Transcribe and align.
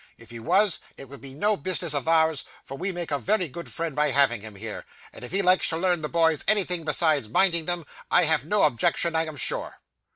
If 0.17 0.31
he 0.31 0.39
was, 0.39 0.79
it 0.97 1.09
would 1.09 1.21
be 1.21 1.35
no 1.35 1.55
business 1.55 1.93
of 1.93 2.07
ours, 2.07 2.43
for 2.63 2.75
we 2.75 2.91
make 2.91 3.11
a 3.11 3.19
very 3.19 3.47
good 3.47 3.69
friend 3.71 3.95
by 3.95 4.09
having 4.09 4.41
him 4.41 4.55
here; 4.55 4.83
and 5.13 5.23
if 5.23 5.31
he 5.31 5.43
likes 5.43 5.69
to 5.69 5.77
learn 5.77 6.01
the 6.01 6.09
boys 6.09 6.43
anything 6.47 6.85
besides 6.85 7.29
minding 7.29 7.65
them, 7.65 7.85
I 8.09 8.23
have 8.25 8.43
no 8.43 8.63
objection 8.63 9.15
I 9.15 9.27
am 9.27 9.37
sure. 9.37 9.79